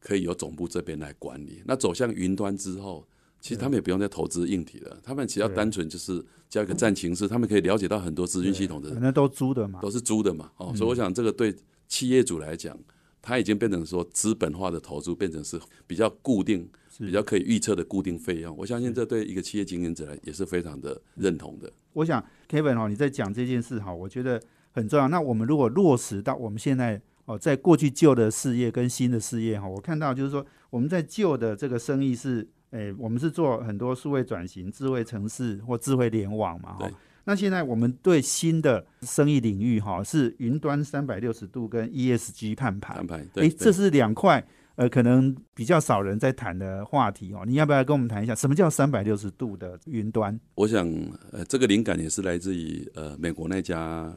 [0.00, 1.60] 可以由总部这边来管理。
[1.66, 3.04] 那走向云端之后，
[3.40, 8.90] 其实他们也不用再投资硬体了，他们只要单纯就是加一个战情室，他们可以了解到很多资讯系统的。
[9.00, 10.50] 那都租的嘛，都是租的嘛。
[10.56, 11.54] 哦，所以我想这个对
[11.86, 12.76] 企业主来讲，
[13.22, 18.54] 它已经变成说资本化的投资，变成是比较固定、比较可以预测的固定费用。
[18.56, 21.72] 我相信这对一个企业经营者来也是非常的认同的。
[21.92, 25.08] 我想 Kevin 哦，你在讲这件事哈，我觉得很重要。
[25.08, 36.90] 那我们如果落实到我们现在哦，在过去旧的事业跟新的事业哈，我看到就是说我们在旧的这个生意是，诶，我们是做很多数位转型、智慧城市或智慧联网嘛哈。
[37.24, 42.94] 那现在我们对新的生意领域哈，是云端三百六十度跟 ESG 碳排。
[42.94, 44.42] 碳排，哎，这是两块
[44.76, 47.42] 呃，可能比较少人在谈的话题哦。
[47.46, 50.38] 你要不要跟我们谈一下，什么叫三百六十度的云端？
[50.54, 50.88] 我想，
[51.32, 54.10] 呃，这个灵感也是来自于呃美国那家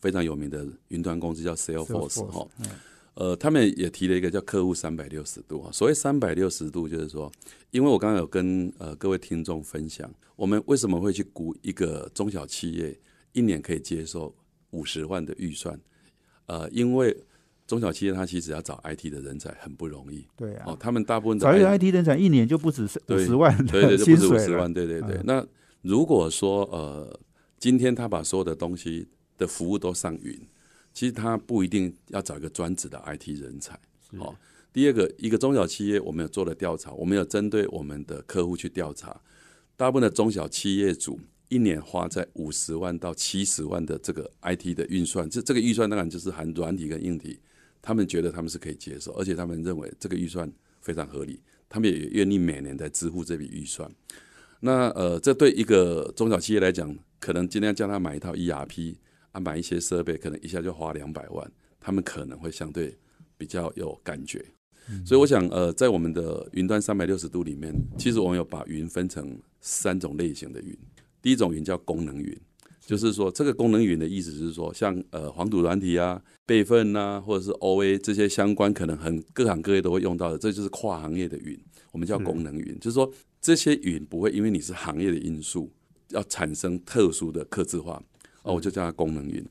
[0.00, 2.46] 非常有名的云端公司叫 Salesforce 哈。
[3.14, 5.70] 呃，他们也提了一个叫客户三百六十度啊。
[5.72, 7.30] 所谓三百六十度，就是说，
[7.70, 12.98] 因为我刚刚有跟呃各位听众分享，我们为什么会去估一个中小企业
[13.32, 14.34] 一年可以接受
[14.70, 15.78] 五十万的预算？
[16.46, 17.16] 呃，因为
[17.66, 20.26] 中小企业它其实要找 IT 的人才很不容易。
[20.36, 20.64] 对啊。
[20.66, 24.72] 哦，他们大部分找一个 IT 人才一年就不止五十万对对，就不止五十万。
[24.72, 25.20] 对对对。
[25.24, 25.46] 那
[25.82, 27.20] 如果说呃，
[27.60, 29.06] 今天他把所有的东西
[29.38, 30.36] 的服务都上云。
[30.94, 33.78] 其实他不一定要找一个专职的 IT 人才。
[34.16, 34.34] 好，
[34.72, 39.20] 第二个，一个中小企业，我们有做了调查，我们有针对我们的客户去调查，
[39.76, 47.40] 大部分的中小企业主一年花在五十万到七十万的这个 IT 的运算，这这个预算当然就是含软体跟硬体，
[47.82, 53.90] 他们觉得他们是可以接受，而且他们认为这个预算非常合理，他们也愿意每年在支付这笔预算。
[54.60, 58.94] 那呃，这对一个中小企业来讲，可能今天叫他买一套 ERP。
[59.34, 62.96] 啊，买一些设备可能一下就花两百万，他们可能会相对
[63.36, 64.42] 比较有感觉。
[65.04, 70.76] 所以我想，呃，在我们的云端三百六十度里面，其实我们有把云分成三种类型的云。
[71.20, 72.38] 第一种云叫功能云，
[72.80, 81.58] 就是说这个功能云的意思是说，像呃黄土软体啊、备份呐，或者是 OA 这些相关，可能很各行各业都会用到的，这就是跨行业的云，
[81.90, 82.78] 我们叫功能云。
[82.78, 85.72] 就是说这些云不会因为你是行业的因素，
[86.10, 88.02] 要产生特殊的刻字化。
[88.44, 89.44] 哦，我就叫它功能云。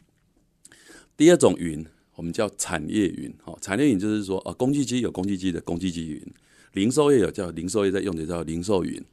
[1.18, 3.34] 第二种云，我们叫产业云。
[3.44, 6.34] 哦，产业云就是说，哦，工具机有工具机的工具机云，
[6.74, 9.04] 零售业有叫零售业在用的叫零售云，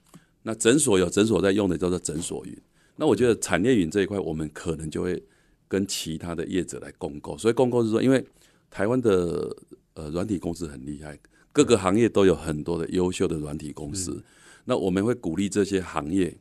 [0.42, 2.56] 那诊所有诊所在用的叫做诊所云。
[2.96, 5.22] 那我觉得产业云这一块，我们可能就会
[5.66, 7.36] 跟其他的业者来共购。
[7.38, 8.22] 所以共购是说，因为
[8.70, 9.56] 台湾的
[9.94, 11.18] 呃软体公司很厉害，
[11.52, 14.22] 各个行业都有很多的优秀的软体公司。
[14.66, 16.36] 那我们会鼓励这些行业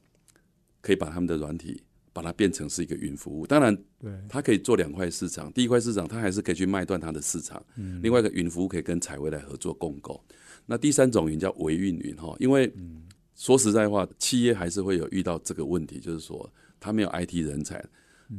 [0.81, 1.81] 可以把他们的软体。
[2.11, 5.51] 把它变成是一个云服务，当然，对，它可以做两块市场。
[5.53, 7.63] 第一块市场，它还是可以去卖断它的市场。
[7.75, 10.21] 嗯，另外一个云服务可以跟采薇来合作共购。
[10.65, 12.71] 那第三种云叫维运云哈，因为
[13.35, 17.83] 说实在话，企业还是会有遇到这个问题，就是说它没有 IT 人才，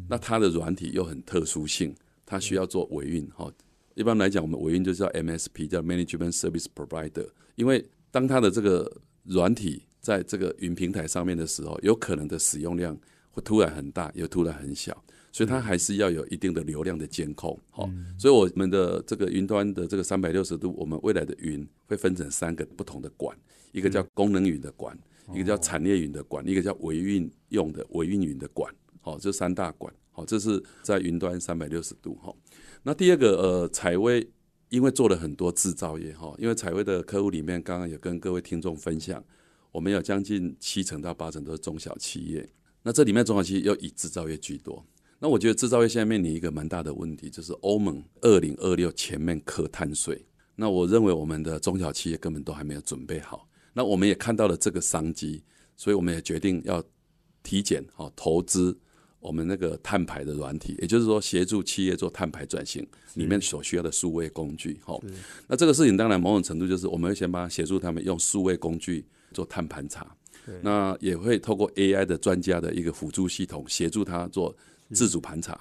[0.08, 1.94] 那它的软体又很特殊性，
[2.26, 3.50] 它需要做维运哈。
[3.94, 7.28] 一般来讲，我们维运就叫 MSP，叫 Management Service Provider。
[7.54, 8.90] 因为当它的这个
[9.24, 12.98] 软体在这个云平台上面的时候，有可能的使用量。
[13.30, 17.58] 会突然很大，又突然很小，所以它还是要有一定的流量的监控。
[17.70, 17.88] 好，
[18.18, 23.36] 所以我们的这个云端的这个三百六十度，我们未来的云会分成三个不同的管，
[23.72, 24.98] 一个叫功能云的管，
[25.32, 28.74] 一个叫产业云的管，一个叫维运用的维运云的管。
[29.00, 29.92] 好，这三大管。
[30.12, 32.16] 好，这是在云端三百六十度。
[32.16, 32.34] 哈，
[32.82, 34.28] 那第二个呃，采薇
[34.68, 39.24] 因为做了很多制造业哈，因为采薇的客户里面，刚刚也跟各位听众分享，
[39.70, 42.48] 我们有将近七成到八成都是中小企业。
[42.82, 44.84] 那这里面中小企业又以制造业居多。
[45.18, 50.24] 那我觉得制造业现在面临一个蛮大的问题，就是欧盟二零二六前面课碳税。
[50.56, 53.46] 那我认为我们的中小企业根本都还没有准备好。
[53.74, 55.42] 那我们也看到了这个商机，
[55.76, 56.82] 所以我们也决定要
[57.42, 58.78] 体检好投资
[59.20, 64.80] 我们那个碳排的软体，也就是说协助企业做碳排转型里面所需要的数位工具。
[64.82, 64.98] 好，
[65.46, 70.16] 那这个事情当然某种程度就是我们会先帮协助他们用数位工具做碳盘查。
[70.62, 74.54] 那也会透过 AI 的专家的一个辅助系统协助他做
[74.92, 75.58] 自主盘查。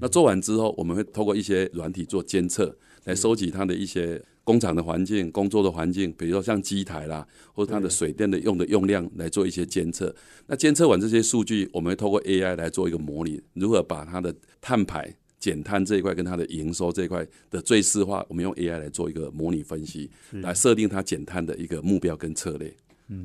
[0.00, 10.14] 那做完之后，我们会透过一些软体做监测，来收集它的一些工厂的环境、工作的环境，比如说像机台啦，或者它的水电的用的用量来做一些监测。
[10.46, 22.72] 那监测完这些数据，我们会透过 AI 来做一个模拟，如何把它的碳排减碳这一块跟它的营收这一块的最适化，我们用 AI 来做一个模拟分析，来设定它减碳的一个目标跟策略。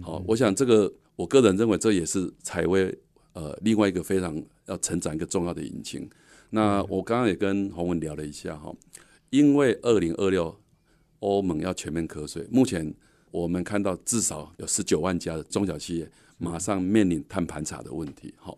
[0.01, 2.97] 好，我想这个，我个人认为这也是采微
[3.33, 6.09] 呃另外一个非常要成长一个重要的引擎。
[6.51, 8.73] 那我刚刚也跟洪文聊了一下哈，
[9.31, 10.57] 因为二零二六
[11.19, 12.93] 欧盟要全面瞌睡，目前
[13.31, 18.33] 我们看到至少有十九万家的中小企业马上面临碳盘查的问题。
[18.37, 18.57] 好，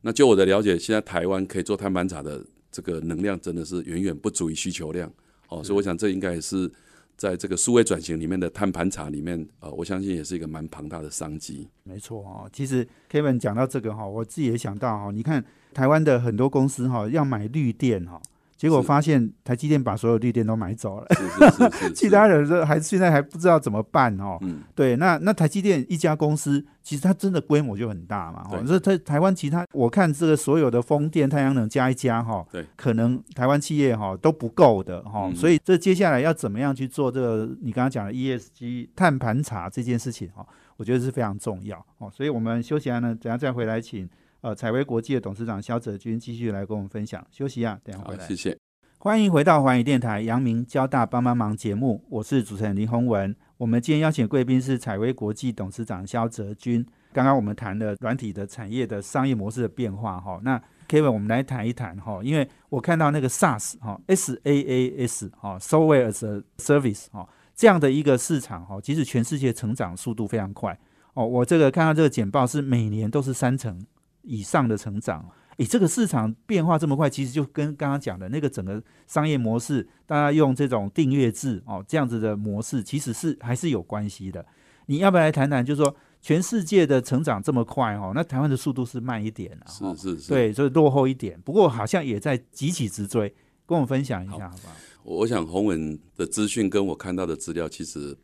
[0.00, 5.12] 那就我的了解，现在台湾可以做碳盘查的这个能量真的是远远不足以需求量。
[5.48, 6.70] 哦，所以我想这应该也是
[7.18, 11.68] 在这个数位转型里面的碳盘查里面，呃，我相信也是一个蛮庞大的商机。
[11.82, 18.22] 没错哦，其实 Kevin 讲到这个哈，我自己也想到哈，你看台湾的很多公司哈要买绿电哈。
[18.58, 21.06] 结果发现台积电把所有绿电都买走了，
[21.94, 24.36] 其他人说还现在还不知道怎么办哦。
[24.74, 28.44] 对，那那台积电一家公司，其实它真的规模就很大嘛。
[28.50, 35.32] 哦，这台台湾其他我看这个所有的风电、太阳能加一加哈，对，可能台湾企业哈都不够的哈。
[35.36, 40.44] 所以这接下来要怎么样去做这个你刚刚讲的 ESG 碳盘查这件事情哈，
[40.76, 42.10] 我觉得是非常重要哦。
[42.12, 44.10] 所以我们休息完呢，等下再回来请。
[44.40, 47.26] 呃，采薇国际的董事长肖泽军继续来跟我们分享。
[47.30, 48.26] 休息啊，等下回来。
[48.26, 48.56] 谢谢。
[48.98, 53.34] 欢迎回到环宇电台阳明交大帮帮忙节目，我是主持人林宏文。
[53.56, 56.84] 我们今天邀请贵宾是采薇国际董事长肖泽军。
[57.12, 70.78] 刚刚我们谈了软体的产业的商业模式的变化哈，那 Kevin 我们来谈一谈哈，因为我看到那个 SaaS 哈，S A A S 哈，Software as a Service 哈，这样的一个市场哈，其实全世界成长速度非常快
[71.14, 71.26] 哦。
[71.26, 73.84] 我这个看到这个简报是每年都是三成。
[74.28, 84.44] 以上的成长，诶，这个市场变化这么快，其实就跟刚刚讲的那个整个商业模式，大家用这种订阅制哦，这样子的模式，其实是还是有关系的。
[84.86, 85.64] 你要不要来谈谈？
[85.64, 91.40] 就是说，全世界的成长这么快哦，那台湾的速度是慢一点啊是是是，对，就是落后一点。
[91.42, 93.28] 不过好像也在急起直追，
[93.66, 94.74] 跟我们分享一下好不好？
[95.04, 98.16] 我想洪文的资讯跟我看到的资料其实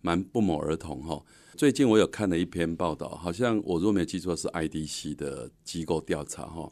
[0.00, 1.22] 蛮不谋而同哈。
[1.62, 6.68] 最近我有看了一篇报道，好像我如果没记错是 IDC 的机构调查哈，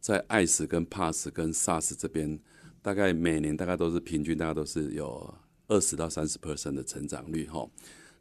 [0.00, 2.40] 在 IS 跟 Pass 跟 SaaS 这边，
[2.82, 5.32] 大概每年大概都是平均，大概都是有
[5.68, 7.64] 二十到三十 percent 的成长率哈。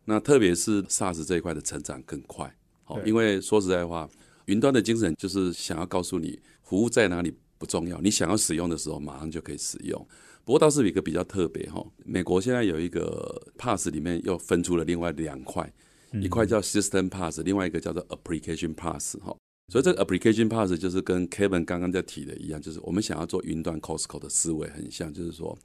[0.05, 4.07] 那特别是 SaaS 这一块的成长更快，好，因为说实在话，
[4.45, 10.07] 云端的精神就是想要告诉你，服务在哪里不重要，你想要使用的时候马上就可以使用。
[10.45, 15.73] 不过倒是有一个比较特别哈，美国现在有一个 Pass 里面又分出了另外两块。
[16.13, 19.35] 一块叫 System Pass，另外一个叫做 Application Pass 哈，
[19.71, 25.57] 所以这个 Application Pass 就是跟 Kevin 刚刚在提的一样，就是我们想要做云端 Costco 的思维很像，就是说，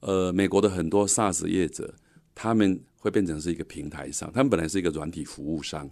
[0.00, 1.94] 呃，美国的很多 SaaS 业者，
[2.34, 5.90] 他们会变成是一个平台商，他们本来是一个软体服务商，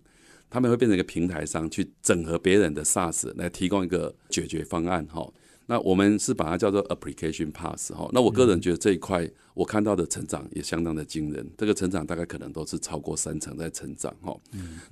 [0.48, 5.30] 他们会变成一个平台商去整合别人的 SaaS 来提供一个解决方案哈。
[5.70, 14.37] 那我们是把它叫做 application pass 哈，那我个人觉得这一块我看到的成长也相当的惊人，这个成长大概可能都是超过三成在成长哈。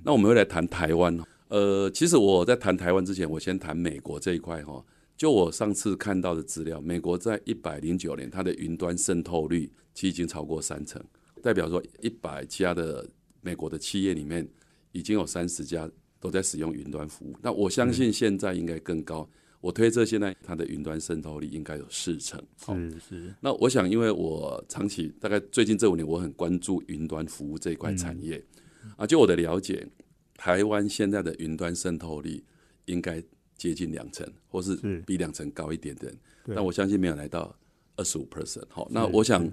[0.04, 4.80] 那我们会来谈台湾，呃，其实我在谈台湾之前，我先谈美国这一块哈。
[5.16, 11.02] 就我上次看到的资料，美国在一百零九年它的云端渗透率其实已经超过三成，
[11.42, 13.04] 代表说一百家的
[13.40, 14.48] 美国的企业里面
[14.92, 17.34] 已经有三十家都在使用云端服务。
[17.42, 19.28] 那我相信现在应该更高。
[19.60, 22.40] 我推测现在它的云端渗透率应该有四成。
[22.64, 23.34] 是是。
[23.40, 28.40] 那我想，因为我长期大概最近这五年，我很关注云端服务这一块产业。
[28.96, 29.84] 啊，就我的了解，
[30.36, 32.42] 台湾现在的云端渗透率
[32.84, 33.20] 应该
[33.56, 36.16] 接近两成，或是比两成高一点点。
[36.46, 37.52] 但我相信没有来到
[37.96, 38.62] 二十五 percent。
[38.68, 39.46] 好，那我想，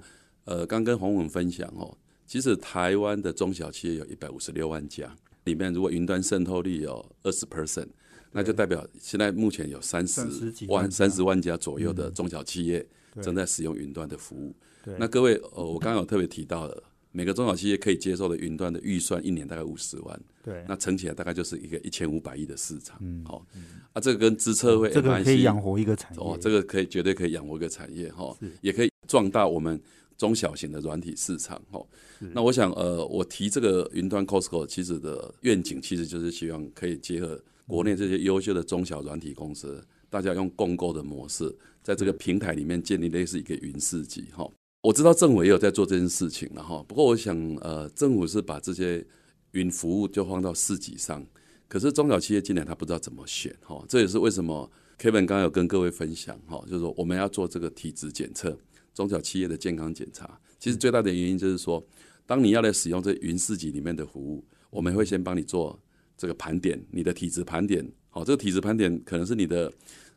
[0.44, 5.16] 呃，刚跟洪文分享哦，其实台湾的中小企业有一百五十六万家，
[5.46, 7.88] 里面如果云端渗透率有二十 percent。
[8.36, 10.22] 那就代表现在目前有三十
[10.68, 12.86] 万、三十万家左右的中小企业
[13.22, 14.54] 正在使用云端的服务。
[15.00, 20.22] 那各位，呃，我刚刚有特别提到的，每个中小企业可以接受的云端的预算，一年大概五十万。
[20.44, 22.98] 对，那乘起来大概就是一个一千五百亿的市场。
[23.00, 23.46] 嗯，好，
[23.94, 26.22] 啊，这个跟资策会这个可以养活一个产业。
[26.22, 29.82] 哦，这个可以绝对可以养活一个产业哈，也可以壮大我们
[30.18, 31.60] 中小型的软体市场。
[31.72, 31.82] 哈，
[32.20, 37.42] 那我想，呃，我提这个云端 Costco 其实的愿景，其实就是希望可以结合。
[37.68, 44.48] 国内这些优秀的中小软体公司，大家用共购的模式，在这个平台里面建立类似一个云市集哈。
[44.82, 46.84] 我知道政府也有在做这件事情了哈。
[46.88, 49.04] 不过我想，呃，政府是把这些
[49.52, 51.26] 云服务就放到市集上，
[51.68, 53.84] 可是中小企业进来他不知道怎么选哈。
[53.90, 58.56] 这也是为什么 Kevin 刚刚有跟各位分享哈，就是说我们要做这个体质检测，
[58.94, 60.40] 中小企业的健康检查。
[60.60, 61.84] 其实最大的原因就是说，
[62.28, 65.80] 当你要来使用这云市集里面的服务，我们会先帮你做。
[66.18, 69.72] 这个盘点，你的体质盘点，好，这个体质盘点可能是你的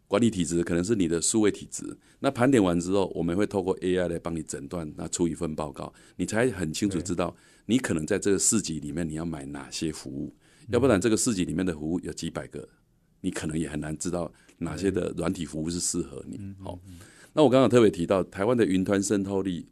[0.07, 1.97] 管理体质，可能是你的数位体质。
[2.21, 10.35] 那盘点完之后，我们会透过 AI 来帮你诊断，那出一份报告，你才很清楚知道你可能在这个市集里面你要买哪些服务。
[10.69, 12.69] 要不然这个市集里面的服务有几百个，
[13.21, 16.39] 你可能也很难知道哪些的软体服务是适合你。
[16.63, 16.79] 好，
[17.33, 19.67] 那我刚刚特别提到台湾的云端渗透力，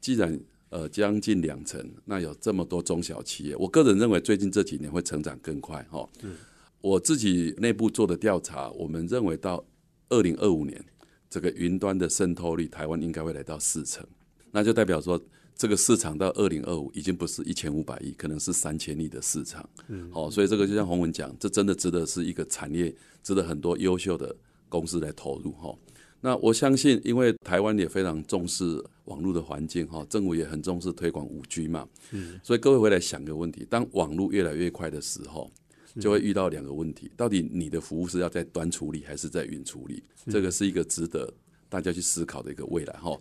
[0.00, 0.38] 既然
[0.68, 6.08] 呃，将近两成，那有这么多中小企业，我个人认为最近这几年会成长更快哈。
[6.80, 9.64] 我自己内部做的调查，我们认为到
[10.08, 10.84] 二零二五年，
[11.30, 14.04] 这个云端的渗透率，台湾应该会来到四成。
[14.50, 15.20] 那就代表说
[15.54, 19.68] 这个市场到二零二五已经不是一千五百亿，可能是三千亿的市场。
[19.88, 24.34] 嗯，好，所以这个就像洪文讲，这真的值得是一个产业，值得很多优秀的
[24.68, 25.76] 公司来投入哈。
[26.20, 35.50] 那我相信，因为台湾也非常重视网络的环境哈，政府也很重视推广五 G 嘛，嗯，所以各位回来想个问题：当网络越来越快的时候，
[36.00, 40.02] 就会遇到两个问题，到底你的服务是要在端处理还是在云处理？
[40.26, 41.32] 这个是一个值得
[41.68, 43.16] 大家去思考的一个未来哈。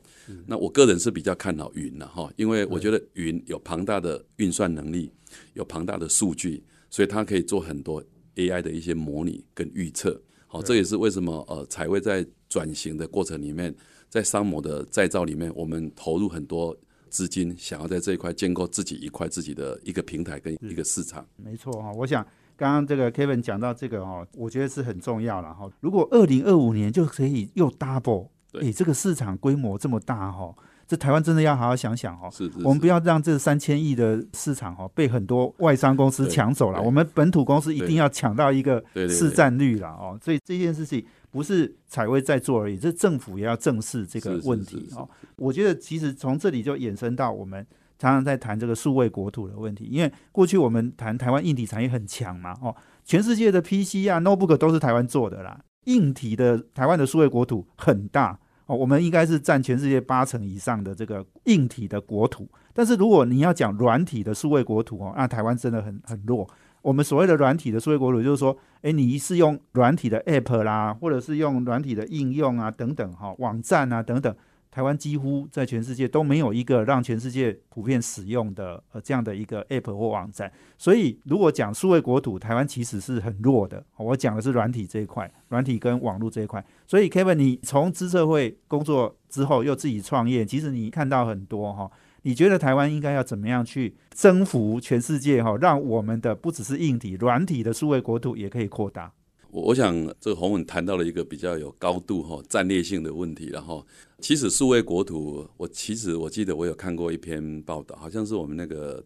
[0.48, 5.12] 那我个人是比较看好云的哈，因为我觉得云有庞大的运算能力，
[5.54, 8.04] 有庞大的数据，所以它可以做很多
[8.36, 10.20] AI 的一些模拟跟预测。
[10.56, 13.76] 好，这也是为什么呃，彩绘在转型的过程里面，
[14.08, 16.74] 在商模的再造里面，我们投入很多
[17.10, 21.28] 资金，想要在这一块建构自己一块自己的一个平台跟一个市场。
[21.36, 22.26] 没错哈，我想
[22.56, 25.70] 刚刚这个 Kevin 讲到这个哦，我觉得是很重要了哈。
[25.82, 30.56] 如果二零二五年就可以又 double，哎，这个市场规模这么大哈。
[30.88, 32.32] 这台湾真的要好好想想哦，
[32.64, 40.18] 我们不要让这三千亿的市场哦被很多外商公司抢走了，我们本土公司一定要抢到一个市占率了哦。
[40.24, 45.10] 所以这件事情不是彩薇在做而已，这政府也要正视这个问题哦。
[45.38, 47.66] 我觉得其实从这里就衍生到我们
[47.98, 58.40] 常常在谈这个数位国土的问题，因为过去我们谈台湾硬体产业很强嘛哦，全世界的 PC 啊 notebook 都是台湾做的啦，硬体的台湾的数位国土很大。
[58.68, 66.48] 哦，我们应该是占全世界八成以上的这个硬体的国土，但是如果你要讲软体的数位国土哦，那台湾真的很很弱。
[66.82, 74.36] 我们所谓的软体的数位国土，就是说，哎，你是用软体的 App 啦，或者是用软体的应用啊等等哈，网站啊等等。
[74.76, 83.82] 台湾几乎在全世界都没有一个让全世界普遍使用的呃这样的一个 App 或网站，所以如果讲数位国土，台湾其实是很弱的。
[83.96, 86.62] 我讲的是软体这一块，软体跟网络这一块。
[86.86, 91.90] 所以 Kevin，你从资社会工作之后又自己创业，其实你看到很多哈，
[92.24, 99.14] 你觉得台湾应该要怎么样去征服全世界哈，让我们的不只是硬体、软体的数位国土也可以扩大。
[99.56, 103.88] 我我想这个洪文谈到了一个比较有高度哈战略性的问题，然后
[104.20, 109.02] 其实数位国土，我其实我记得我有看过一篇报道，好像是我们那个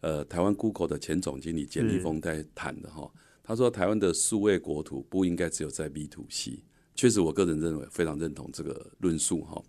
[0.00, 3.10] 呃台湾 Google 的前总经理简立峰在谈的哈，
[3.42, 6.60] 他说台湾的数位国土不应该只有在 B to C，
[6.94, 9.62] 确实我个人认为非常认同这个论述哈，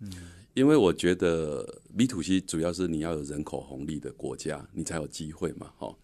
[0.54, 5.94] 因为我觉得 B to C 主要是你要有人口红利的国家，你才有机会嘛哈。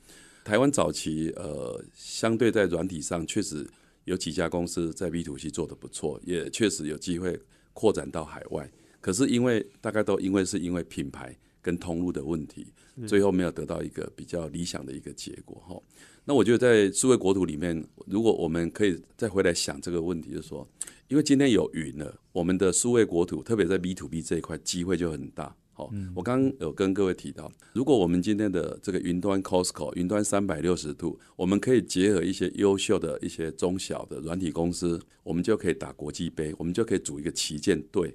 [0.45, 3.67] 台湾早期呃相对在软体上确实。
[4.05, 7.39] 有几家公司在 B to C 做的不错，也确实有机会
[7.73, 8.71] 扩展到海外。
[9.01, 12.67] 可是因为大概都因为是因为品牌跟通路的问题，
[13.07, 15.83] 最后没有得到一个比较理想的一个结果哈。
[16.25, 20.69] 那我觉得在数位国土里面，如果我们可以再回来想这个问题，就是说，
[21.09, 25.57] 因为今天有云了，我们的数位国土，特别在 B to B 这一块，机会就很大。
[25.75, 38.15] 好，我刚刚有跟各位提到，如果我们今天的这个云端 Costco 云端三百六十度，我们可以结合一些优秀的一些中小的软体公司，我们就可以打国际杯，我们就可以组一个旗舰队。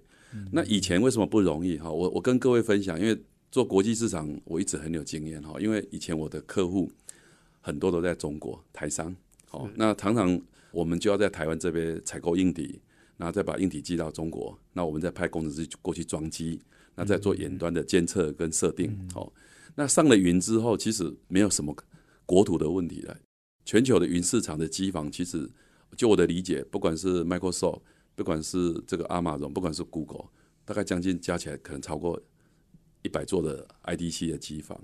[0.51, 1.77] 那以前为什么不容易？
[1.79, 3.19] 哈，我我跟各位分享，因为
[3.51, 6.91] 做国际市场我一直很有经验哈，因为以前我的客户
[7.59, 9.15] 很多都在中国台商，
[9.49, 10.39] 好，那常常
[10.71, 12.79] 我们就要在台湾这边采购硬体，
[13.17, 16.61] 然后再把硬体寄到中国，那我们再派工程师过去装机。
[16.97, 19.31] 那在做远端的监测跟设定，哦，
[19.75, 21.75] 那上了云之后，其实没有什么
[22.25, 23.15] 国土的问题了。
[23.63, 25.47] 全球的云市场的机房，其实
[25.95, 27.81] 就我的理解，不管是 Microsoft，
[28.15, 30.25] 不管是这个 Amazon，，不管是 Google，
[30.65, 32.19] 大概将近加起来可能超过
[33.03, 34.83] 一百座的 IDC 的机房。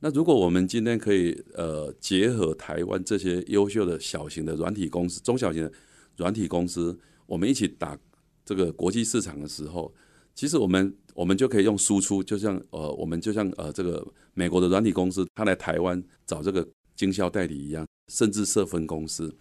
[0.00, 5.72] 那如果我们今天可以呃结合台湾这些优秀的小型的软体公司、中小型的
[6.18, 7.98] 软体公司，我们一起打
[8.44, 9.94] 这个国际市场的时候。
[10.36, 19.32] 其实我们我们就可以用输出，就像呃，我们就像呃，这个美国的软体公司，他来台湾找这个经销代理一样，甚至设分公司。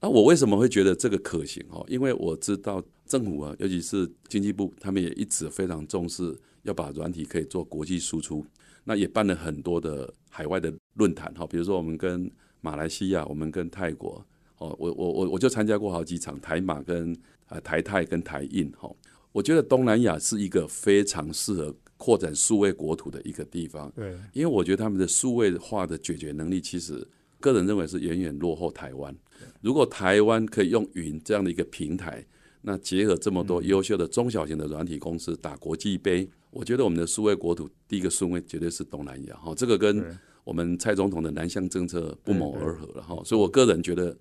[0.00, 1.64] 那我为什么会觉得这个可行？
[1.70, 8.44] 哦，因为我知道政府啊，尤其是经济部，他们也一直非常重视要把软体可以做国际输出。
[8.84, 14.24] 那也办了很多的海外的论坛，哈，比如说我们跟马来西亚，我们跟泰国，
[14.58, 17.12] 哦，我我我我就参加过好几场台马跟
[17.46, 18.88] 啊台泰跟台印，哈。
[19.36, 23.92] 我觉得东南亚是一个非常适合扩展数位国土的一个地方。
[23.94, 27.06] 对，因为我觉得他们的数位化的解决能力，其实
[27.38, 29.14] 个人认为是远远落后台湾。
[29.60, 32.24] 如果台湾可以用云这样的一个平台，
[32.62, 39.36] 那结合这么多优秀的中小型的软体公司打国际杯，我觉得我们的数位国土第一个顺位绝对是东南亚。
[39.36, 40.02] 哈，这个跟
[40.44, 43.02] 我们蔡总统的南向政策不谋而合了。
[43.02, 44.16] 哈，所以我个人觉得。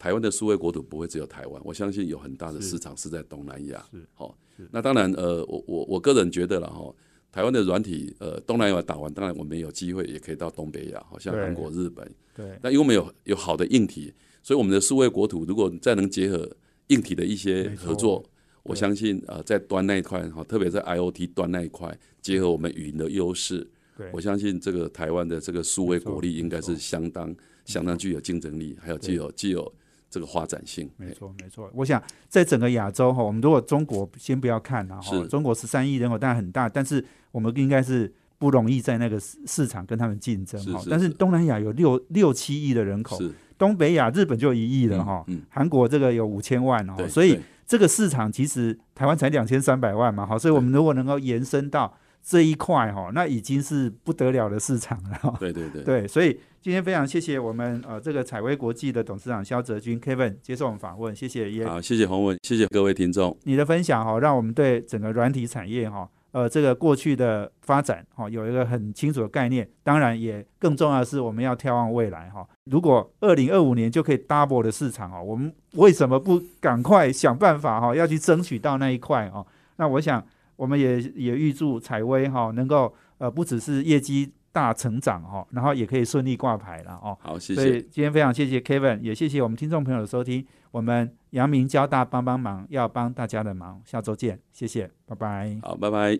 [0.00, 3.84] 台湾的数位国土不会只有台湾，我相信有很大的市场是在东南亚。
[3.90, 4.32] 是，好，
[4.70, 6.94] 那当然，呃，我我我个人觉得了哈，
[7.30, 12.10] 台湾的软体，呃，东南亚打完，当然我们有机会也可以到东北亚，好像韩国、日本。
[12.34, 16.48] 对，那因为我们有有好的硬体，所以我们的数位国土如果再能结合
[16.88, 18.24] 硬体的一些合作，
[18.62, 23.66] 我相信呃，在端那一块哈，特别在 IOT 端那一块，结合我们语音的优势，
[24.12, 27.34] 我相信这个台湾的这个数位国力应该是相当
[27.64, 29.72] 相当具有竞争力，还有具有具有
[30.10, 30.90] 这个发展性。
[30.96, 31.70] 没错，没错。
[31.74, 40.82] 我想在整个亚洲哈，我们如果中国先不要看了哈，中国十三亿人口当然很大，但是我们应该是不容易在那个市市场跟他们竞争哈。
[40.88, 43.18] 但是是东南亚有六六七亿的人口，
[43.56, 51.92] 东北亚日本就一亿了哈，嗯，韩国这个有五千万哦，所以这个市场其实台湾才两千三百万嘛，好，所以我们如果能够延伸到
[52.22, 55.34] 这一块哈，那已经是不得了的市场了哈。
[55.38, 63.36] 对对对，对，所以今天非常谢谢我们呃这个采薇国际的董事长肖泽军 Kevin 接受我们访问，谢谢也好，谢谢洪文，谢谢各位听众。
[63.44, 69.66] 你的分享哈、让我们对整个软体产业哈、呃这个过去的发展哈、有一个很清楚的概念。
[69.82, 79.46] 当然，也更重要的是我们要眺望未来哈、如果二零二五年就可以 double 的市场哦，我们为什么不赶快想办法哈、要去争取到那一块哦？
[79.76, 80.22] 那我想
[80.58, 87.16] 我们也也预祝采薇哈、能够呃不只是业绩大成长哈、然后也可以顺利挂牌了哦。
[87.20, 90.44] 好，谢谢所以谢，今天非常谢谢 Kevin，也谢谢我们听众朋友的收听。
[90.70, 95.58] 我们阳明交大帮帮忙，要帮大家的忙，下周见，谢谢，拜拜。
[95.62, 96.16] 好，拜拜。